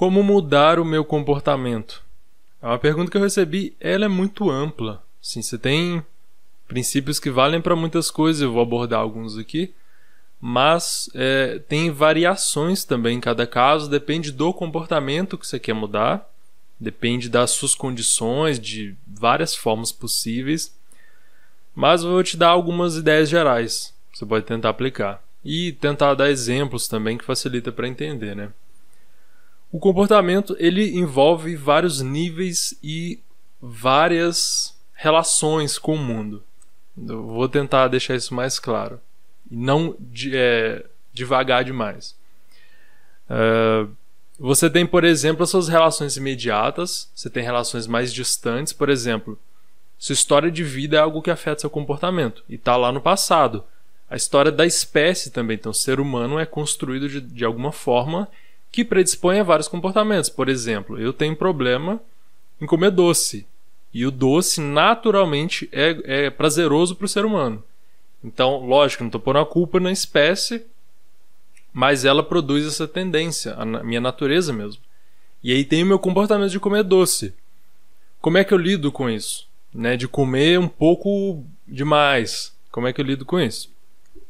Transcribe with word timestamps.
Como 0.00 0.22
mudar 0.22 0.78
o 0.78 0.84
meu 0.84 1.04
comportamento? 1.04 2.02
É 2.62 2.66
uma 2.66 2.78
pergunta 2.78 3.10
que 3.10 3.18
eu 3.18 3.22
recebi, 3.22 3.76
ela 3.78 4.06
é 4.06 4.08
muito 4.08 4.50
ampla. 4.50 5.04
Sim, 5.20 5.42
você 5.42 5.58
tem 5.58 6.02
princípios 6.66 7.20
que 7.20 7.28
valem 7.28 7.60
para 7.60 7.76
muitas 7.76 8.10
coisas, 8.10 8.40
eu 8.40 8.50
vou 8.50 8.62
abordar 8.62 8.98
alguns 8.98 9.36
aqui, 9.36 9.74
mas 10.40 11.10
é, 11.14 11.58
tem 11.68 11.90
variações 11.90 12.82
também 12.82 13.18
em 13.18 13.20
cada 13.20 13.46
caso, 13.46 13.90
depende 13.90 14.32
do 14.32 14.54
comportamento 14.54 15.36
que 15.36 15.46
você 15.46 15.58
quer 15.58 15.74
mudar, 15.74 16.26
depende 16.80 17.28
das 17.28 17.50
suas 17.50 17.74
condições, 17.74 18.58
de 18.58 18.96
várias 19.06 19.54
formas 19.54 19.92
possíveis. 19.92 20.74
Mas 21.74 22.04
eu 22.04 22.12
vou 22.12 22.22
te 22.22 22.38
dar 22.38 22.48
algumas 22.48 22.96
ideias 22.96 23.28
gerais, 23.28 23.92
você 24.14 24.24
pode 24.24 24.46
tentar 24.46 24.70
aplicar 24.70 25.22
e 25.44 25.72
tentar 25.72 26.14
dar 26.14 26.30
exemplos 26.30 26.88
também 26.88 27.18
que 27.18 27.24
facilita 27.26 27.70
para 27.70 27.86
entender, 27.86 28.34
né? 28.34 28.50
O 29.72 29.78
comportamento 29.78 30.56
ele 30.58 30.96
envolve 30.96 31.54
vários 31.54 32.00
níveis 32.00 32.74
e 32.82 33.20
várias 33.60 34.76
relações 34.94 35.78
com 35.78 35.94
o 35.94 35.98
mundo. 35.98 36.42
Eu 36.96 37.24
vou 37.24 37.48
tentar 37.48 37.88
deixar 37.88 38.16
isso 38.16 38.34
mais 38.34 38.58
claro 38.58 39.00
e 39.50 39.56
não 39.56 39.96
é, 40.32 40.84
devagar 41.12 41.64
demais. 41.64 42.14
Uh, 43.28 43.94
você 44.38 44.70
tem, 44.70 44.86
por 44.86 45.04
exemplo, 45.04 45.42
as 45.42 45.50
suas 45.50 45.68
relações 45.68 46.16
imediatas, 46.16 47.10
você 47.14 47.28
tem 47.28 47.42
relações 47.42 47.86
mais 47.86 48.12
distantes, 48.12 48.72
por 48.72 48.88
exemplo, 48.88 49.38
sua 49.98 50.14
história 50.14 50.50
de 50.50 50.64
vida 50.64 50.96
é 50.96 51.00
algo 51.00 51.20
que 51.20 51.30
afeta 51.30 51.60
seu 51.60 51.70
comportamento 51.70 52.42
e 52.48 52.54
está 52.54 52.76
lá 52.76 52.90
no 52.90 53.02
passado. 53.02 53.62
A 54.08 54.16
história 54.16 54.50
da 54.50 54.64
espécie 54.64 55.30
também, 55.30 55.56
então, 55.56 55.70
o 55.70 55.74
ser 55.74 56.00
humano 56.00 56.38
é 56.38 56.46
construído 56.46 57.08
de, 57.08 57.20
de 57.20 57.44
alguma 57.44 57.70
forma 57.70 58.26
que 58.70 58.84
predispõe 58.84 59.40
a 59.40 59.44
vários 59.44 59.68
comportamentos. 59.68 60.30
Por 60.30 60.48
exemplo, 60.48 60.98
eu 60.98 61.12
tenho 61.12 61.36
problema 61.36 62.00
em 62.60 62.66
comer 62.66 62.90
doce. 62.90 63.46
E 63.92 64.06
o 64.06 64.10
doce, 64.10 64.60
naturalmente, 64.60 65.68
é, 65.72 66.26
é 66.26 66.30
prazeroso 66.30 66.94
para 66.94 67.06
o 67.06 67.08
ser 67.08 67.24
humano. 67.24 67.62
Então, 68.22 68.64
lógico, 68.64 69.02
não 69.02 69.08
estou 69.08 69.20
pondo 69.20 69.38
a 69.38 69.46
culpa 69.46 69.80
na 69.80 69.90
espécie, 69.90 70.64
mas 71.72 72.04
ela 72.04 72.22
produz 72.22 72.66
essa 72.66 72.86
tendência, 72.86 73.54
a 73.54 73.64
minha 73.64 74.00
natureza 74.00 74.52
mesmo. 74.52 74.80
E 75.42 75.52
aí 75.52 75.64
tem 75.64 75.82
o 75.82 75.86
meu 75.86 75.98
comportamento 75.98 76.50
de 76.50 76.60
comer 76.60 76.84
doce. 76.84 77.34
Como 78.20 78.36
é 78.36 78.44
que 78.44 78.52
eu 78.52 78.58
lido 78.58 78.92
com 78.92 79.08
isso? 79.08 79.48
Né, 79.72 79.96
de 79.96 80.06
comer 80.06 80.58
um 80.58 80.68
pouco 80.68 81.44
demais. 81.66 82.54
Como 82.70 82.86
é 82.86 82.92
que 82.92 83.00
eu 83.00 83.04
lido 83.04 83.24
com 83.24 83.40
isso? 83.40 83.72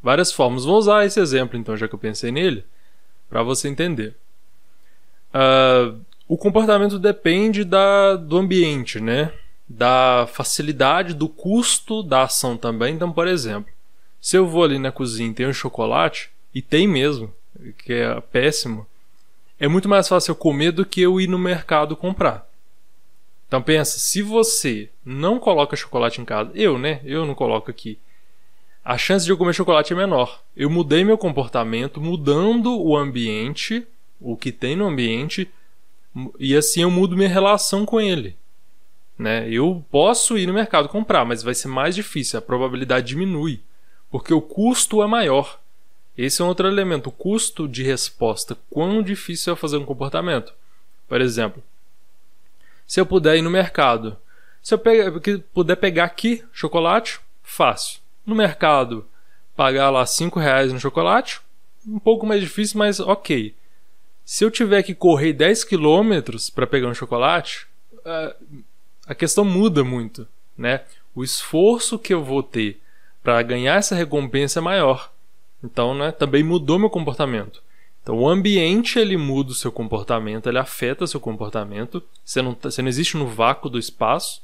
Várias 0.03 0.33
formas. 0.33 0.65
Vou 0.65 0.79
usar 0.79 1.05
esse 1.05 1.19
exemplo, 1.19 1.59
então, 1.59 1.77
já 1.77 1.89
que 1.89 1.95
eu 1.95 1.99
pensei 1.99 2.31
nele, 2.31 2.65
para 3.29 3.43
você 3.43 3.69
entender. 3.69 4.15
Uh, 5.35 6.01
o 6.29 6.37
comportamento 6.37 6.99
depende 6.99 7.65
da, 7.65 8.17
do 8.17 8.39
ambiente, 8.39 9.01
né? 9.01 9.33
Da 9.69 10.29
facilidade, 10.33 11.15
do 11.15 11.29
custo 11.29 12.03
da 12.03 12.23
ação 12.23 12.57
também. 12.57 12.95
Então, 12.95 13.13
por 13.13 13.27
exemplo, 13.27 13.73
se 14.21 14.37
eu 14.37 14.47
vou 14.47 14.65
ali 14.65 14.79
na 14.79 14.93
cozinha 14.93 15.31
e 15.31 15.35
tem 15.35 15.47
um 15.47 15.53
chocolate, 15.53 16.31
e 16.55 16.61
tem 16.61 16.87
mesmo, 16.87 17.33
que 17.79 17.93
é 17.93 18.21
péssimo, 18.21 18.87
é 19.59 19.69
muito 19.69 19.89
mais 19.89 20.09
fácil 20.09 20.33
eu 20.33 20.37
comer 20.37 20.73
do 20.73 20.85
que 20.85 21.01
eu 21.01 21.21
ir 21.21 21.27
no 21.27 21.39
mercado 21.39 21.97
comprar. 21.97 22.49
Então 23.47 23.61
pensa, 23.61 23.99
se 23.99 24.23
você 24.23 24.89
não 25.05 25.39
coloca 25.39 25.77
chocolate 25.77 26.21
em 26.21 26.25
casa, 26.25 26.51
eu, 26.55 26.79
né? 26.79 27.01
Eu 27.05 27.27
não 27.27 27.35
coloco 27.35 27.71
aqui. 27.71 27.99
A 28.85 28.97
chance 28.97 29.27
de 29.27 29.33
eu 29.33 29.37
comer 29.37 29.53
chocolate 29.53 29.93
é 29.93 29.97
menor. 29.97 30.43
Eu 30.57 30.71
mudei 30.71 31.05
meu 31.05 31.19
comportamento, 31.19 32.01
mudando 32.01 32.81
o 32.81 32.97
ambiente 32.97 33.87
o 34.21 34.37
que 34.37 34.53
tem 34.53 34.77
no 34.77 34.87
ambiente 34.87 35.51
e 36.39 36.57
assim 36.57 36.83
eu 36.83 36.91
mudo 36.91 37.17
minha 37.17 37.29
relação 37.29 37.87
com 37.87 38.01
ele. 38.01 38.37
Né? 39.19 39.49
Eu 39.51 39.85
posso 39.91 40.39
ir 40.39 40.47
no 40.47 40.55
mercado 40.55 40.89
comprar, 40.89 41.25
mas 41.25 41.43
vai 41.43 41.55
ser 41.55 41.69
mais 41.69 41.95
difícil, 41.95 42.39
a 42.39 42.43
probabilidade 42.43 43.09
diminui, 43.09 43.61
porque 44.11 44.33
o 44.33 44.41
custo 44.41 45.03
é 45.03 45.07
maior. 45.07 45.61
Esse 46.17 46.43
é 46.43 46.45
um 46.45 46.49
outro 46.49 46.67
elemento, 46.67 47.09
o 47.09 47.13
custo 47.13 47.69
de 47.69 47.83
resposta. 47.83 48.57
Quão 48.69 49.03
difícil 49.03 49.53
é 49.53 49.57
fazer 49.57 49.77
um 49.77 49.85
comportamento? 49.85 50.53
Por 51.09 51.21
exemplo, 51.21 51.63
se 52.87 53.01
eu 53.01 53.07
puder 53.07 53.37
ir 53.37 53.43
no 53.43 53.51
mercado, 53.51 54.17
se 54.63 54.75
eu 54.75 54.79
pegar, 54.79 55.13
puder 55.55 55.77
pegar 55.77 56.05
aqui 56.05 56.45
chocolate, 56.53 57.21
fácil. 57.43 58.01
No 58.27 58.35
mercado, 58.35 59.07
pagar 59.57 59.91
lá 59.91 60.05
5 60.05 60.39
reais 60.39 60.73
no 60.73 60.81
chocolate, 60.81 61.41
um 61.87 61.99
pouco 61.99 62.27
mais 62.27 62.41
difícil, 62.41 62.79
mas 62.79 63.01
ok. 63.01 63.55
Se 64.31 64.45
eu 64.45 64.51
tiver 64.51 64.85
que 64.85 64.95
correr 64.95 65.33
10 65.33 65.65
quilômetros 65.65 66.51
para 66.51 66.65
pegar 66.65 66.87
um 66.87 66.95
chocolate, 66.95 67.67
a 69.05 69.13
questão 69.13 69.45
muda 69.45 69.83
muito, 69.83 70.25
né? 70.57 70.83
O 71.13 71.25
esforço 71.25 71.99
que 71.99 72.15
eu 72.15 72.23
vou 72.23 72.41
ter 72.41 72.81
para 73.25 73.43
ganhar 73.43 73.75
essa 73.75 73.97
recompensa 73.97 74.61
é 74.61 74.63
maior. 74.63 75.13
Então, 75.65 75.97
né, 75.97 76.13
também 76.13 76.45
mudou 76.45 76.79
meu 76.79 76.89
comportamento. 76.89 77.61
Então, 78.05 78.21
o 78.21 78.29
ambiente 78.29 79.01
ele 79.01 79.17
muda 79.17 79.51
o 79.51 79.55
seu 79.55 79.73
comportamento, 79.73 80.49
ele 80.49 80.59
afeta 80.59 81.09
seu 81.09 81.19
comportamento. 81.19 82.01
Você 82.25 82.41
não, 82.41 82.55
tá, 82.55 82.71
você 82.71 82.83
não 82.83 82.89
existe 82.89 83.17
no 83.17 83.27
vácuo 83.27 83.69
do 83.69 83.81
espaço. 83.81 84.43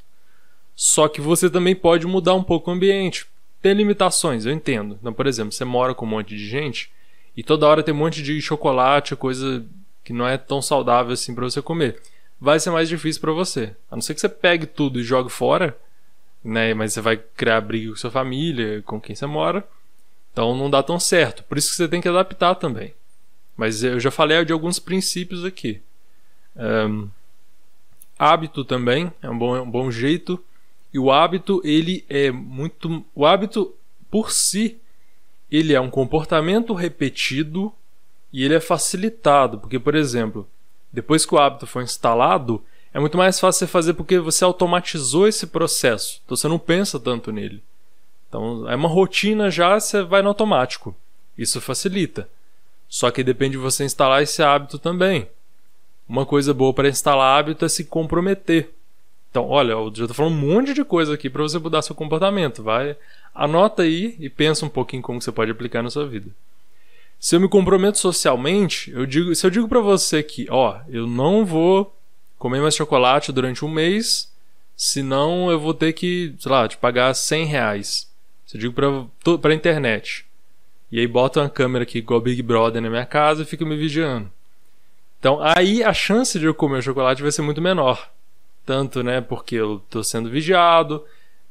Só 0.75 1.07
que 1.07 1.21
você 1.21 1.49
também 1.49 1.77
pode 1.77 2.09
mudar 2.09 2.35
um 2.35 2.43
pouco 2.43 2.73
o 2.73 2.75
ambiente. 2.75 3.25
Tem 3.63 3.73
limitações, 3.73 4.47
eu 4.47 4.53
entendo. 4.53 4.99
Então, 5.01 5.13
por 5.13 5.29
exemplo, 5.29 5.53
você 5.53 5.65
mora 5.65 5.95
com 5.95 6.05
um 6.05 6.09
monte 6.09 6.31
de 6.31 6.45
gente, 6.45 6.91
e 7.37 7.43
toda 7.43 7.67
hora 7.67 7.83
tem 7.83 7.93
um 7.93 7.99
monte 7.99 8.23
de 8.23 8.41
chocolate, 8.41 9.15
coisa 9.15 9.65
que 10.03 10.13
não 10.13 10.27
é 10.27 10.39
tão 10.39 10.63
saudável 10.63 11.13
assim 11.13 11.35
para 11.35 11.45
você 11.45 11.61
comer. 11.61 12.01
Vai 12.41 12.59
ser 12.59 12.71
mais 12.71 12.89
difícil 12.89 13.21
para 13.21 13.33
você. 13.33 13.75
A 13.91 13.97
não 13.97 14.03
ser 14.03 14.15
que 14.15 14.21
você 14.21 14.29
pegue 14.29 14.67
tudo 14.67 15.01
e 15.01 15.05
jogue 15.05 15.31
fora, 15.31 15.77
né? 16.43 16.73
Mas 16.75 16.93
você 16.93 17.01
vai 17.01 17.17
criar 17.17 17.61
briga 17.61 17.91
com 17.91 17.97
sua 17.97 18.11
família, 18.11 18.83
com 18.83 19.01
quem 19.01 19.15
você 19.15 19.27
mora. 19.27 19.67
Então 20.33 20.57
não 20.57 20.71
dá 20.71 20.83
tão 20.83 20.99
certo. 20.99 21.45
Por 21.45 21.59
isso 21.59 21.71
que 21.71 21.77
você 21.77 21.89
tem 21.89 22.01
que 22.01 22.09
adaptar 22.09 22.55
também. 22.55 22.95
Mas 23.57 23.83
eu 23.83 23.99
já 23.99 24.11
falei 24.11 24.45
de 24.45 24.53
alguns 24.53 24.79
princípios 24.79 25.45
aqui. 25.45 25.81
Um, 26.55 27.09
hábito 28.19 28.65
também 28.65 29.13
é 29.23 29.29
um 29.29 29.39
bom, 29.39 29.61
um 29.61 29.71
bom 29.71 29.91
jeito. 29.91 30.43
E 30.93 30.99
o 30.99 31.11
hábito, 31.11 31.61
ele 31.65 32.05
é 32.09 32.31
muito. 32.31 33.05
O 33.15 33.27
hábito 33.27 33.75
por 34.11 34.31
si 34.31 34.79
ele 35.51 35.75
é 35.75 35.81
um 35.81 35.91
comportamento 35.91 36.75
repetido 36.75 37.73
e 38.33 38.45
ele 38.45 38.55
é 38.55 38.61
facilitado, 38.61 39.59
porque, 39.59 39.79
por 39.79 39.95
exemplo, 39.95 40.49
depois 40.93 41.25
que 41.25 41.35
o 41.35 41.39
hábito 41.39 41.67
foi 41.67 41.85
instalado, 41.85 42.63
é 42.93 42.99
muito 42.99 43.17
mais 43.17 43.39
fácil 43.39 43.61
você 43.61 43.67
fazer 43.67 43.95
porque 43.95 44.19
você 44.19 44.45
automatizou 44.45 45.29
esse 45.29 45.47
processo, 45.47 46.21
então 46.25 46.37
você 46.37 46.49
não 46.49 46.59
pensa 46.59 46.99
tanto 46.99 47.31
nele. 47.31 47.63
Então, 48.29 48.69
é 48.69 48.75
uma 48.75 48.89
rotina 48.89 49.51
já, 49.51 49.79
você 49.79 50.03
vai 50.03 50.23
no 50.23 50.29
automático. 50.29 50.95
Isso 51.39 51.61
facilita. 51.61 52.29
Só 52.89 53.11
que 53.11 53.23
depende 53.23 53.53
de 53.53 53.59
você 53.59 53.85
instalar 53.85 54.23
esse 54.23 54.43
hábito 54.43 54.79
também. 54.79 55.29
Uma 56.09 56.25
coisa 56.25 56.55
boa 56.55 56.73
para 56.73 56.89
instalar 56.89 57.39
hábito 57.39 57.65
é 57.65 57.69
se 57.69 57.85
comprometer. 57.85 58.71
Então, 59.31 59.49
olha, 59.49 59.73
eu 59.73 59.93
já 59.95 60.05
estou 60.05 60.15
falando 60.15 60.33
um 60.33 60.39
monte 60.39 60.73
de 60.73 60.85
coisa 60.85 61.15
aqui 61.15 61.29
para 61.29 61.43
você 61.43 61.59
mudar 61.59 61.83
seu 61.83 61.95
comportamento. 61.95 62.63
Vai, 62.63 62.97
anota 63.35 63.83
aí 63.83 64.17
e 64.19 64.31
pensa 64.31 64.65
um 64.65 64.69
pouquinho 64.69 65.03
como 65.03 65.21
você 65.21 65.31
pode 65.31 65.51
aplicar 65.51 65.83
na 65.83 65.91
sua 65.91 66.07
vida. 66.07 66.31
Se 67.19 67.37
eu 67.37 67.41
me 67.41 67.49
comprometo 67.49 67.99
socialmente, 67.99 68.91
eu 68.91 69.07
digo, 69.07 69.35
se 69.35 69.47
eu 69.47 69.51
digo 69.51 69.69
para 69.69 69.81
você 69.81 70.23
que, 70.23 70.47
ó, 70.51 70.79
eu 70.89 71.07
não 71.07 71.45
vou 71.45 71.95
comer 72.39 72.61
mais 72.61 72.75
chocolate 72.75 73.33
durante 73.33 73.65
um 73.65 73.69
mês, 73.69 74.33
senão 74.77 75.51
eu 75.51 75.59
vou 75.59 75.75
ter 75.75 75.93
que, 75.93 76.35
sei 76.39 76.53
lá, 76.53 76.69
te 76.69 76.77
pagar 76.77 77.13
100 77.15 77.47
reais. 77.47 78.11
Se 78.47 78.57
eu 78.57 78.61
digo 78.61 78.75
pra, 78.75 79.39
pra 79.39 79.55
internet. 79.55 80.25
E 80.91 81.01
aí 81.01 81.07
bota 81.07 81.41
uma 81.41 81.51
câmera 81.51 81.83
aqui 81.83 81.99
igual 81.99 82.21
Big 82.21 82.41
Brother 82.43 82.81
na 82.81 82.89
minha 82.89 83.07
casa 83.07 83.43
e 83.43 83.47
fica 83.47 83.65
me 83.65 83.77
vigiando. 83.77 84.31
Então 85.19 85.41
aí 85.43 85.83
a 85.83 85.93
chance 85.93 86.39
de 86.39 86.45
eu 86.45 86.55
comer 86.55 86.83
chocolate 86.83 87.23
vai 87.23 87.33
ser 87.33 87.43
muito 87.43 87.61
menor 87.61 88.09
tanto, 88.67 89.03
né? 89.03 89.21
Porque 89.21 89.55
eu 89.55 89.77
estou 89.77 90.03
sendo 90.03 90.29
vigiado, 90.29 91.03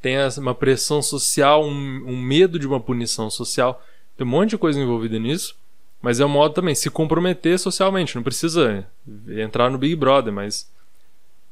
tem 0.01 0.17
uma 0.37 0.53
pressão 0.53 1.01
social, 1.01 1.63
um, 1.63 2.03
um, 2.05 2.21
medo 2.21 2.59
de 2.59 2.67
uma 2.67 2.79
punição 2.79 3.29
social, 3.29 3.81
tem 4.15 4.27
um 4.27 4.29
monte 4.29 4.51
de 4.51 4.57
coisa 4.57 4.79
envolvida 4.79 5.17
nisso. 5.17 5.55
Mas 6.01 6.19
é 6.19 6.25
um 6.25 6.29
modo 6.29 6.53
também 6.53 6.75
se 6.75 6.91
comprometer 6.91 7.57
socialmente, 7.57 8.15
não 8.15 8.21
precisa 8.21 8.85
entrar 9.27 9.71
no 9.71 9.77
Big 9.79 9.95
Brother, 9.95 10.31
mas 10.31 10.69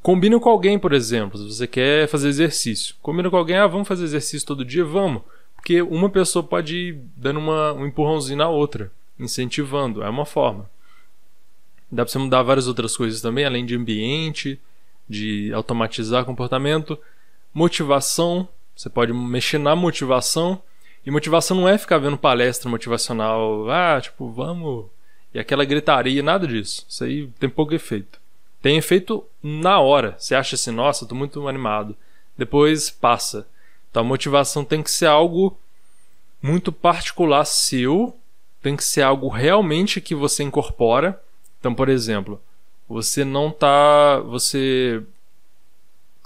combina 0.04 0.40
com 0.40 0.50
alguém, 0.50 0.78
por 0.78 0.94
exemplo, 0.94 1.40
se 1.40 1.48
você 1.48 1.66
quer 1.66 2.08
fazer 2.08 2.28
exercício. 2.28 2.94
Combina 3.02 3.32
com 3.32 3.38
alguém, 3.38 3.56
ah, 3.56 3.66
vamos 3.66 3.88
fazer 3.88 4.04
exercício 4.04 4.46
todo 4.46 4.64
dia, 4.64 4.86
vamos. 4.86 5.24
Porque 5.56 5.82
uma 5.82 6.10
pessoa 6.10 6.44
pode 6.44 6.76
ir 6.76 7.00
dando 7.16 7.40
uma, 7.40 7.74
um 7.74 7.88
empurrãozinho 7.88 8.38
na 8.38 8.50
outra, 8.50 8.92
incentivando, 9.18 10.04
é 10.04 10.10
uma 10.10 10.26
forma. 10.26 10.70
Dá 11.92 12.04
para 12.04 12.12
você 12.12 12.20
mudar 12.20 12.44
várias 12.44 12.68
outras 12.68 12.96
coisas 12.96 13.22
também, 13.22 13.46
além 13.46 13.66
de 13.66 13.76
ambiente, 13.76 14.60
de 15.08 15.52
automatizar 15.54 16.26
comportamento. 16.26 16.98
Motivação, 17.54 18.48
você 18.76 18.90
pode 18.90 19.14
mexer 19.14 19.58
na 19.58 19.76
motivação. 19.76 20.62
E 21.06 21.12
motivação 21.12 21.58
não 21.58 21.68
é 21.68 21.78
ficar 21.78 21.98
vendo 21.98 22.18
palestra 22.18 22.70
motivacional, 22.70 23.70
ah, 23.70 24.00
tipo, 24.02 24.32
vamos 24.32 24.86
e 25.34 25.40
aquela 25.40 25.66
gritaria, 25.66 26.22
nada 26.22 26.48
disso. 26.48 26.86
Isso 26.88 27.04
aí 27.04 27.28
tem 27.40 27.50
pouco 27.50 27.74
efeito. 27.74 28.20
Tem 28.62 28.78
efeito 28.78 29.26
na 29.42 29.80
hora. 29.80 30.16
Você 30.18 30.36
acha 30.36 30.56
assim, 30.56 30.72
nossa, 30.72 31.08
tô 31.08 31.16
muito 31.16 31.48
animado. 31.48 31.96
Depois 32.38 32.90
passa. 32.90 33.48
Então 33.90 34.04
a 34.04 34.06
motivação 34.06 34.64
tem 34.64 34.84
que 34.84 34.92
ser 34.92 35.08
algo 35.08 35.58
muito 36.42 36.72
particular 36.72 37.46
seu, 37.46 38.16
tem 38.62 38.76
que 38.76 38.84
ser 38.84 39.02
algo 39.02 39.28
realmente 39.28 40.00
que 40.00 40.14
você 40.14 40.44
incorpora. 40.44 41.20
Então, 41.60 41.74
por 41.74 41.90
exemplo, 41.90 42.40
você 42.88 43.24
não 43.24 43.52
tá, 43.52 44.20
você 44.20 45.02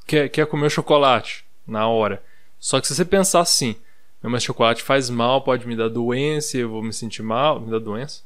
quer, 0.06 0.30
quer 0.30 0.48
comer 0.48 0.69
chocolate 0.69 1.45
na 1.65 1.88
hora. 1.88 2.24
Só 2.59 2.80
que 2.80 2.88
se 2.88 2.95
você 2.95 3.06
pensar 3.06 3.42
assim, 3.42 3.75
mas 4.21 4.44
chocolate 4.44 4.83
faz 4.83 5.09
mal, 5.09 5.42
pode 5.42 5.68
me 5.68 5.75
dar 5.75 5.89
doença, 5.89 6.57
eu 6.57 6.69
vou 6.69 6.83
me 6.83 6.92
sentir 6.92 7.21
mal, 7.21 7.59
me 7.59 7.69
dar 7.69 7.80
doença, 7.80 8.24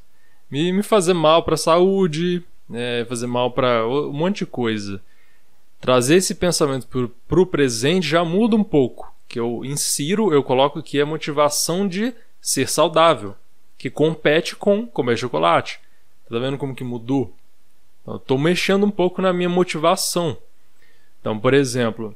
me, 0.49 0.71
me 0.71 0.83
fazer 0.83 1.13
mal 1.13 1.43
para 1.43 1.55
a 1.55 1.57
saúde, 1.57 2.43
é, 2.73 3.05
fazer 3.07 3.27
mal 3.27 3.51
para 3.51 3.85
um 3.87 4.11
monte 4.11 4.39
de 4.39 4.45
coisa. 4.45 5.01
Trazer 5.79 6.15
esse 6.15 6.35
pensamento 6.35 6.87
para 7.27 7.39
o 7.39 7.45
presente 7.45 8.07
já 8.07 8.23
muda 8.23 8.55
um 8.55 8.63
pouco. 8.63 9.11
Que 9.27 9.39
eu 9.39 9.63
insiro, 9.65 10.33
eu 10.33 10.43
coloco 10.43 10.79
aqui 10.79 10.99
a 10.99 11.05
motivação 11.05 11.87
de 11.87 12.13
ser 12.39 12.67
saudável, 12.67 13.35
que 13.77 13.89
compete 13.89 14.55
com 14.55 14.85
comer 14.85 15.17
chocolate. 15.17 15.79
Tá 16.29 16.39
vendo 16.39 16.57
como 16.57 16.75
que 16.75 16.83
mudou? 16.83 17.33
Então, 18.01 18.19
tô 18.19 18.37
mexendo 18.37 18.85
um 18.85 18.91
pouco 18.91 19.21
na 19.21 19.31
minha 19.31 19.49
motivação. 19.49 20.37
Então, 21.19 21.39
por 21.39 21.53
exemplo, 21.53 22.15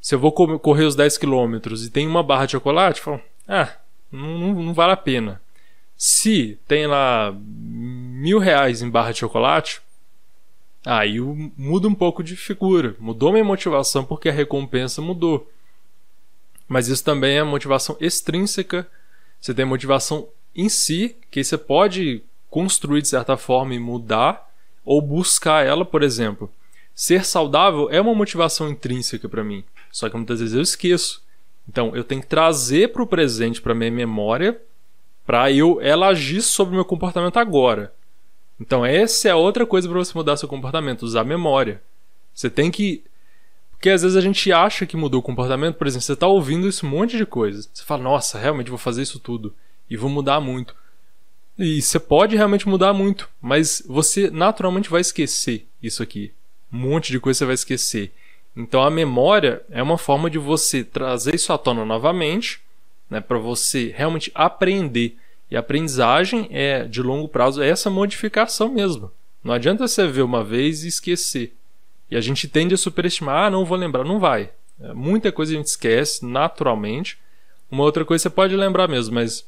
se 0.00 0.14
eu 0.14 0.18
vou 0.18 0.32
correr 0.32 0.84
os 0.84 0.94
10 0.94 1.18
km 1.18 1.56
e 1.84 1.90
tem 1.90 2.06
uma 2.06 2.22
barra 2.22 2.46
de 2.46 2.52
chocolate, 2.52 2.98
eu 2.98 3.04
falo, 3.04 3.20
ah, 3.48 3.72
não, 4.10 4.38
não, 4.38 4.62
não 4.62 4.74
vale 4.74 4.92
a 4.92 4.96
pena. 4.96 5.40
Se 5.96 6.58
tem 6.66 6.86
lá 6.86 7.34
mil 7.36 8.38
reais 8.38 8.82
em 8.82 8.90
barra 8.90 9.12
de 9.12 9.20
chocolate, 9.20 9.80
aí 10.84 11.20
muda 11.56 11.88
um 11.88 11.94
pouco 11.94 12.22
de 12.22 12.36
figura. 12.36 12.96
Mudou 12.98 13.32
minha 13.32 13.44
motivação 13.44 14.04
porque 14.04 14.28
a 14.28 14.32
recompensa 14.32 15.00
mudou. 15.00 15.48
Mas 16.68 16.88
isso 16.88 17.04
também 17.04 17.38
é 17.38 17.42
motivação 17.42 17.96
extrínseca. 18.00 18.86
Você 19.40 19.54
tem 19.54 19.64
motivação 19.64 20.28
em 20.54 20.68
si, 20.68 21.16
que 21.30 21.42
você 21.42 21.56
pode 21.56 22.22
construir 22.50 23.02
de 23.02 23.08
certa 23.08 23.36
forma 23.36 23.74
e 23.74 23.78
mudar, 23.78 24.51
ou 24.84 25.00
buscar 25.00 25.64
ela, 25.64 25.84
por 25.84 26.02
exemplo. 26.02 26.50
Ser 26.94 27.24
saudável 27.24 27.88
é 27.90 28.00
uma 28.00 28.14
motivação 28.14 28.68
intrínseca 28.68 29.28
para 29.28 29.44
mim. 29.44 29.64
Só 29.90 30.08
que 30.08 30.16
muitas 30.16 30.40
vezes 30.40 30.54
eu 30.54 30.62
esqueço. 30.62 31.22
Então 31.68 31.94
eu 31.94 32.04
tenho 32.04 32.20
que 32.20 32.26
trazer 32.26 32.92
para 32.92 33.02
o 33.02 33.06
presente, 33.06 33.60
para 33.60 33.74
minha 33.74 33.90
memória, 33.90 34.60
para 35.24 35.50
eu 35.50 35.80
ela 35.80 36.08
agir 36.08 36.42
sobre 36.42 36.72
o 36.72 36.76
meu 36.76 36.84
comportamento 36.84 37.38
agora. 37.38 37.92
Então 38.60 38.84
essa 38.84 39.28
é 39.28 39.34
outra 39.34 39.64
coisa 39.64 39.88
para 39.88 39.98
você 39.98 40.12
mudar 40.14 40.36
seu 40.36 40.48
comportamento, 40.48 41.02
usar 41.02 41.20
a 41.22 41.24
memória. 41.24 41.82
Você 42.34 42.50
tem 42.50 42.70
que 42.70 43.04
porque 43.82 43.90
às 43.90 44.02
vezes 44.02 44.16
a 44.16 44.20
gente 44.20 44.52
acha 44.52 44.86
que 44.86 44.96
mudou 44.96 45.18
o 45.18 45.22
comportamento, 45.24 45.74
por 45.74 45.88
exemplo, 45.88 46.04
você 46.04 46.12
está 46.12 46.28
ouvindo 46.28 46.68
esse 46.68 46.84
monte 46.84 47.16
de 47.16 47.26
coisas. 47.26 47.68
Você 47.74 47.82
fala, 47.82 48.00
nossa, 48.00 48.38
realmente 48.38 48.70
vou 48.70 48.78
fazer 48.78 49.02
isso 49.02 49.18
tudo 49.18 49.52
e 49.90 49.96
vou 49.96 50.08
mudar 50.08 50.38
muito. 50.38 50.72
E 51.58 51.82
você 51.82 51.98
pode 52.00 52.36
realmente 52.36 52.68
mudar 52.68 52.92
muito, 52.92 53.28
mas 53.40 53.82
você 53.86 54.30
naturalmente 54.30 54.88
vai 54.88 55.00
esquecer 55.00 55.66
isso 55.82 56.02
aqui. 56.02 56.32
Um 56.72 56.78
monte 56.78 57.12
de 57.12 57.20
coisa 57.20 57.38
você 57.38 57.44
vai 57.44 57.54
esquecer. 57.54 58.12
Então 58.56 58.82
a 58.82 58.90
memória 58.90 59.62
é 59.70 59.82
uma 59.82 59.98
forma 59.98 60.30
de 60.30 60.38
você 60.38 60.82
trazer 60.82 61.34
isso 61.34 61.52
à 61.52 61.58
tona 61.58 61.84
novamente, 61.84 62.60
né, 63.08 63.20
para 63.20 63.38
você 63.38 63.92
realmente 63.94 64.30
aprender. 64.34 65.16
E 65.50 65.56
a 65.56 65.60
aprendizagem 65.60 66.48
é 66.50 66.84
de 66.84 67.02
longo 67.02 67.28
prazo 67.28 67.62
é 67.62 67.68
essa 67.68 67.90
modificação 67.90 68.70
mesmo. 68.70 69.10
Não 69.44 69.52
adianta 69.52 69.86
você 69.86 70.06
ver 70.06 70.22
uma 70.22 70.42
vez 70.42 70.84
e 70.84 70.88
esquecer. 70.88 71.54
E 72.10 72.16
a 72.16 72.20
gente 72.20 72.48
tende 72.48 72.74
a 72.74 72.78
superestimar, 72.78 73.46
ah, 73.46 73.50
não 73.50 73.64
vou 73.64 73.76
lembrar, 73.76 74.04
não 74.04 74.18
vai. 74.18 74.50
É, 74.80 74.92
muita 74.92 75.32
coisa 75.32 75.52
a 75.52 75.56
gente 75.56 75.66
esquece 75.66 76.24
naturalmente. 76.24 77.18
Uma 77.70 77.84
outra 77.84 78.04
coisa 78.04 78.22
você 78.22 78.30
pode 78.30 78.54
lembrar 78.56 78.88
mesmo, 78.88 79.14
mas 79.14 79.46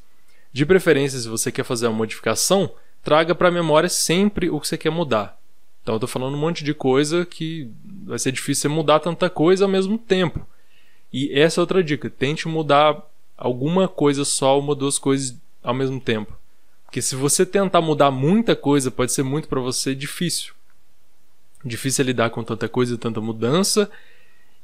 de 0.55 0.65
preferência, 0.65 1.19
se 1.19 1.27
você 1.27 1.51
quer 1.51 1.65
fazer 1.65 1.85
uma 1.85 1.97
modificação, 1.97 2.71
traga 3.03 3.35
para 3.35 3.49
a 3.49 3.51
memória 3.51 3.89
sempre 3.89 4.49
o 4.49 4.57
que 4.57 4.65
você 4.65 4.77
quer 4.77 4.89
mudar. 4.89 5.37
Então 5.83 5.95
eu 5.95 5.99
tô 5.99 6.07
falando 6.07 6.33
um 6.33 6.39
monte 6.39 6.63
de 6.63 6.73
coisa 6.73 7.25
que 7.25 7.69
vai 8.05 8.17
ser 8.17 8.31
difícil 8.31 8.69
mudar 8.69 9.01
tanta 9.01 9.29
coisa 9.29 9.65
ao 9.65 9.69
mesmo 9.69 9.97
tempo. 9.97 10.47
E 11.11 11.29
essa 11.37 11.59
é 11.59 11.61
outra 11.61 11.83
dica, 11.83 12.09
tente 12.09 12.47
mudar 12.47 13.05
alguma 13.37 13.89
coisa 13.89 14.23
só, 14.23 14.57
uma 14.57 14.69
ou 14.69 14.75
duas 14.75 14.97
coisas 14.97 15.35
ao 15.61 15.73
mesmo 15.73 15.99
tempo. 15.99 16.33
Porque 16.85 17.01
se 17.01 17.17
você 17.17 17.45
tentar 17.45 17.81
mudar 17.81 18.09
muita 18.09 18.55
coisa, 18.55 18.89
pode 18.89 19.11
ser 19.11 19.23
muito 19.23 19.49
para 19.49 19.59
você 19.59 19.93
difícil. 19.93 20.53
Difícil 21.65 22.01
é 22.01 22.05
lidar 22.05 22.29
com 22.29 22.41
tanta 22.45 22.69
coisa, 22.69 22.97
tanta 22.97 23.19
mudança, 23.19 23.91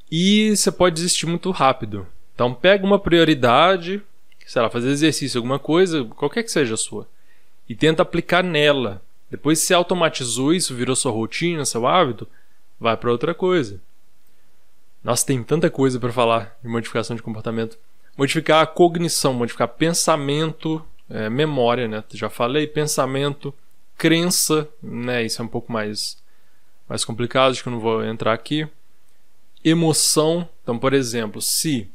e 0.10 0.56
você 0.56 0.72
pode 0.72 0.96
desistir 0.96 1.26
muito 1.26 1.52
rápido. 1.52 2.08
Então 2.34 2.54
pega 2.54 2.86
uma 2.86 2.98
prioridade, 2.98 4.02
sei 4.52 4.62
lá, 4.62 4.70
fazer 4.70 4.90
exercício, 4.90 5.38
alguma 5.38 5.58
coisa, 5.58 6.04
qualquer 6.04 6.44
que 6.44 6.52
seja 6.52 6.74
a 6.74 6.78
sua, 6.78 7.08
e 7.70 7.74
tenta 7.74 8.02
aplicar 8.02 8.44
nela. 8.44 9.02
Depois 9.30 9.60
você 9.60 9.74
automatizou 9.74 10.54
isso, 10.54 10.76
virou 10.76 10.94
sua 10.94 11.10
rotina, 11.10 11.64
seu 11.64 11.88
hábito, 11.88 12.28
vai 12.78 12.98
para 12.98 13.10
outra 13.10 13.34
coisa. 13.34 13.80
Nossa, 15.02 15.26
tem 15.26 15.42
tanta 15.42 15.70
coisa 15.70 16.02
para 16.02 16.12
falar 16.12 16.60
de 16.62 16.68
modificação 16.68 17.16
de 17.16 17.22
comportamento. 17.22 17.80
Modificar 18.18 18.62
a 18.62 18.68
cognição, 18.68 19.34
modificar 19.34 19.70
pensamento, 19.70 20.86
é, 21.10 21.30
memória, 21.30 21.88
né? 21.88 22.04
Já 22.12 22.30
falei, 22.30 22.68
pensamento, 22.68 23.54
crença, 23.98 24.68
né? 24.84 25.24
Isso 25.24 25.42
é 25.42 25.46
um 25.46 25.48
pouco 25.48 25.72
mais, 25.72 26.22
mais 26.90 27.06
complicado, 27.06 27.52
acho 27.52 27.64
que 27.64 27.70
eu 27.70 27.74
não 27.74 27.80
vou 27.80 28.04
entrar 28.04 28.34
aqui. 28.34 28.68
Emoção, 29.64 30.50
então, 30.62 30.78
por 30.78 30.92
exemplo, 30.92 31.42
se 31.42 31.90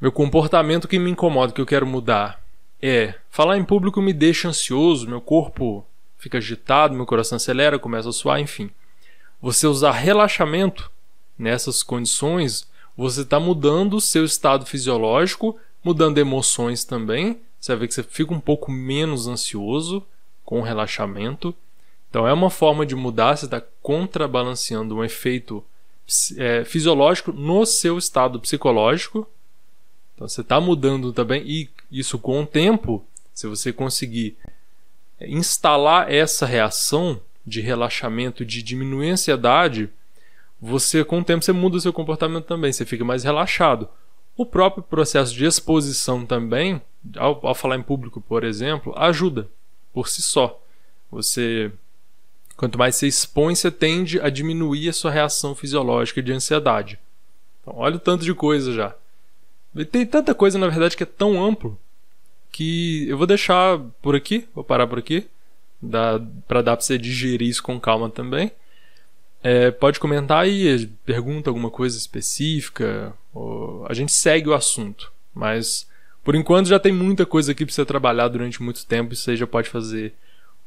meu 0.00 0.12
comportamento 0.12 0.86
que 0.86 0.98
me 0.98 1.10
incomoda, 1.10 1.52
que 1.52 1.60
eu 1.60 1.66
quero 1.66 1.86
mudar, 1.86 2.40
é 2.80 3.14
falar 3.30 3.58
em 3.58 3.64
público 3.64 4.00
me 4.00 4.12
deixa 4.12 4.48
ansioso, 4.48 5.08
meu 5.08 5.20
corpo 5.20 5.84
fica 6.16 6.38
agitado, 6.38 6.94
meu 6.94 7.06
coração 7.06 7.36
acelera, 7.36 7.78
começa 7.78 8.08
a 8.08 8.12
suar, 8.12 8.40
enfim. 8.40 8.70
Você 9.40 9.66
usar 9.66 9.92
relaxamento 9.92 10.90
nessas 11.38 11.82
condições, 11.82 12.68
você 12.96 13.22
está 13.22 13.38
mudando 13.38 13.94
o 13.94 14.00
seu 14.00 14.24
estado 14.24 14.66
fisiológico, 14.66 15.56
mudando 15.82 16.18
emoções 16.18 16.84
também. 16.84 17.40
Você 17.60 17.72
vai 17.72 17.80
ver 17.80 17.88
que 17.88 17.94
você 17.94 18.02
fica 18.02 18.34
um 18.34 18.40
pouco 18.40 18.70
menos 18.70 19.26
ansioso 19.26 20.04
com 20.44 20.60
o 20.60 20.64
relaxamento. 20.64 21.54
Então 22.10 22.26
é 22.26 22.32
uma 22.32 22.50
forma 22.50 22.86
de 22.86 22.96
mudar, 22.96 23.36
você 23.36 23.44
está 23.44 23.60
contrabalanceando 23.82 24.96
um 24.96 25.04
efeito 25.04 25.62
é, 26.36 26.64
fisiológico 26.64 27.32
no 27.32 27.66
seu 27.66 27.98
estado 27.98 28.40
psicológico. 28.40 29.28
Então 30.18 30.26
você 30.26 30.40
está 30.40 30.60
mudando 30.60 31.12
também, 31.12 31.44
e 31.46 31.70
isso 31.92 32.18
com 32.18 32.42
o 32.42 32.46
tempo, 32.46 33.06
se 33.32 33.46
você 33.46 33.72
conseguir 33.72 34.36
instalar 35.20 36.12
essa 36.12 36.44
reação 36.44 37.20
de 37.46 37.60
relaxamento, 37.60 38.44
de 38.44 38.60
diminuir 38.60 39.10
a 39.10 39.12
ansiedade, 39.12 39.88
você 40.60 41.04
com 41.04 41.20
o 41.20 41.24
tempo 41.24 41.44
você 41.44 41.52
muda 41.52 41.76
o 41.76 41.80
seu 41.80 41.92
comportamento 41.92 42.46
também, 42.46 42.72
você 42.72 42.84
fica 42.84 43.04
mais 43.04 43.22
relaxado. 43.22 43.88
O 44.36 44.44
próprio 44.44 44.82
processo 44.82 45.32
de 45.32 45.44
exposição 45.44 46.26
também, 46.26 46.82
ao, 47.16 47.46
ao 47.46 47.54
falar 47.54 47.76
em 47.76 47.82
público, 47.82 48.20
por 48.20 48.42
exemplo, 48.42 48.92
ajuda 48.96 49.48
por 49.92 50.08
si 50.08 50.20
só. 50.20 50.60
Você 51.12 51.70
quanto 52.56 52.76
mais 52.76 52.96
você 52.96 53.06
expõe, 53.06 53.54
você 53.54 53.70
tende 53.70 54.20
a 54.20 54.28
diminuir 54.28 54.88
a 54.88 54.92
sua 54.92 55.12
reação 55.12 55.54
fisiológica 55.54 56.20
de 56.20 56.32
ansiedade. 56.32 56.98
Então, 57.62 57.74
olha 57.76 57.94
o 57.94 58.00
tanto 58.00 58.24
de 58.24 58.34
coisa 58.34 58.72
já. 58.72 58.96
Tem 59.84 60.06
tanta 60.06 60.34
coisa, 60.34 60.58
na 60.58 60.68
verdade, 60.68 60.96
que 60.96 61.02
é 61.02 61.06
tão 61.06 61.42
amplo 61.42 61.78
que 62.50 63.08
eu 63.08 63.16
vou 63.16 63.26
deixar 63.26 63.78
por 64.02 64.16
aqui, 64.16 64.48
vou 64.54 64.64
parar 64.64 64.86
por 64.86 64.98
aqui, 64.98 65.26
dá, 65.80 66.20
pra 66.46 66.62
dar 66.62 66.76
pra 66.76 66.84
você 66.84 66.98
digerir 66.98 67.48
isso 67.48 67.62
com 67.62 67.78
calma 67.78 68.10
também. 68.10 68.50
É, 69.42 69.70
pode 69.70 70.00
comentar 70.00 70.42
aí, 70.42 70.86
pergunta 71.06 71.48
alguma 71.48 71.70
coisa 71.70 71.96
específica, 71.96 73.14
a 73.88 73.94
gente 73.94 74.10
segue 74.10 74.48
o 74.48 74.54
assunto, 74.54 75.12
mas 75.32 75.86
por 76.24 76.34
enquanto 76.34 76.66
já 76.66 76.78
tem 76.78 76.92
muita 76.92 77.24
coisa 77.24 77.52
aqui 77.52 77.64
pra 77.64 77.72
você 77.72 77.84
trabalhar 77.84 78.28
durante 78.28 78.62
muito 78.62 78.84
tempo, 78.84 79.14
isso 79.14 79.30
aí 79.30 79.36
já 79.36 79.46
pode 79.46 79.68
fazer 79.68 80.12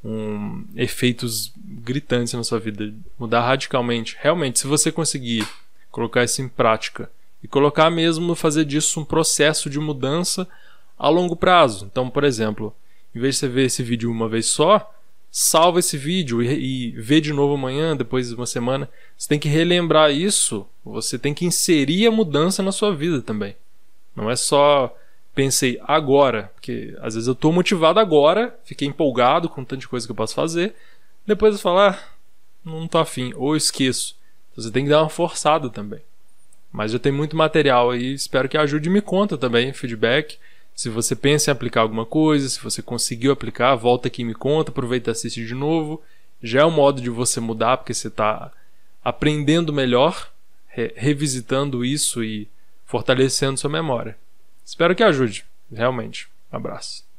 um, 0.04 0.66
efeitos 0.76 1.52
gritantes 1.56 2.34
na 2.34 2.44
sua 2.44 2.60
vida, 2.60 2.94
mudar 3.20 3.42
radicalmente. 3.42 4.18
Realmente, 4.20 4.60
se 4.60 4.68
você 4.68 4.92
conseguir 4.92 5.46
colocar 5.92 6.24
isso 6.24 6.42
em 6.42 6.48
prática 6.48 7.10
e 7.44 7.48
colocar 7.48 7.90
mesmo 7.90 8.36
fazer 8.36 8.66
disso 8.66 9.00
um 9.00 9.06
processo 9.06 9.70
de 9.70 9.80
mudança 9.80 10.48
a 10.98 11.10
longo 11.10 11.36
prazo. 11.36 11.88
Então, 11.92 12.10
por 12.10 12.24
exemplo, 12.24 12.74
em 13.16 13.20
vez 13.20 13.36
de 13.36 13.40
você 13.40 13.48
ver 13.48 13.66
esse 13.66 13.84
vídeo 13.84 14.12
uma 14.12 14.30
vez 14.30 14.46
só, 14.46 14.94
salva 15.32 15.80
esse 15.80 15.98
vídeo 15.98 16.44
e, 16.44 16.90
e 16.90 16.92
vê 16.92 17.22
de 17.22 17.34
novo 17.34 17.54
amanhã, 17.54 17.96
depois 17.96 18.30
de 18.30 18.36
uma 18.36 18.46
semana. 18.46 18.90
Você 19.18 19.30
tem 19.30 19.40
que 19.40 19.50
relembrar 19.50 20.12
isso, 20.12 20.68
você 20.84 21.18
tem 21.18 21.34
que 21.34 21.46
inserir 21.46 22.08
a 22.08 22.12
mudança 22.12 22.62
na 22.62 22.72
sua 22.72 22.94
vida 22.94 23.22
também. 23.22 23.56
Não 24.16 24.30
é 24.30 24.36
só 24.36 24.96
pensei 25.34 25.80
agora, 25.84 26.52
porque 26.54 26.94
às 27.00 27.16
vezes 27.16 27.28
eu 27.28 27.36
tô 27.36 27.52
motivado 27.52 28.00
agora, 28.00 28.60
fiquei 28.66 28.88
empolgado 28.88 29.48
com 29.48 29.64
tanta 29.64 29.88
coisa 29.88 30.06
que 30.06 30.12
eu 30.12 30.16
posso 30.16 30.36
fazer, 30.36 30.76
depois 31.26 31.54
eu 31.54 31.60
falo, 31.60 31.80
ah, 31.80 32.00
não 32.66 32.88
tô 32.88 32.98
afim, 32.98 33.34
ou 33.36 33.56
esqueço. 33.56 34.16
Então, 34.52 34.64
você 34.64 34.72
tem 34.72 34.84
que 34.84 34.90
dar 34.90 35.02
uma 35.02 35.10
forçada 35.10 35.70
também. 35.70 36.02
Mas 36.72 36.92
já 36.92 37.00
tem 37.00 37.12
muito 37.12 37.36
material 37.36 37.92
aí, 37.92 38.14
espero 38.14 38.48
que 38.48 38.58
ajude 38.58 38.90
me 38.90 39.02
conta 39.02 39.38
também, 39.38 39.74
feedback. 39.74 40.38
Se 40.74 40.90
você 40.90 41.16
pensa 41.16 41.52
em 41.52 41.54
aplicar 41.54 41.82
alguma 41.82 42.06
coisa, 42.06 42.48
se 42.48 42.62
você 42.62 42.82
conseguiu 42.82 43.32
aplicar, 43.32 43.76
volta 43.76 44.08
aqui 44.08 44.22
e 44.22 44.26
me 44.26 44.34
conta, 44.34 44.72
aproveita 44.72 45.10
e 45.10 45.12
assiste 45.12 45.46
de 45.46 45.54
novo. 45.54 46.02
Já 46.42 46.62
é 46.62 46.66
um 46.66 46.72
modo 46.72 47.02
de 47.02 47.10
você 47.10 47.40
mudar, 47.40 47.78
porque 47.78 47.94
você 47.94 48.08
está 48.08 48.52
aprendendo 49.04 49.74
melhor, 49.74 50.32
re 50.68 50.94
revisitando 50.96 51.84
isso 51.84 52.24
e 52.24 52.48
fortalecendo 52.86 53.60
sua 53.60 53.70
memória. 53.70 54.18
Espero 54.66 54.96
que 54.96 55.04
ajude, 55.04 55.46
realmente. 55.72 56.28
Um 56.52 56.56
abraço. 56.56 57.11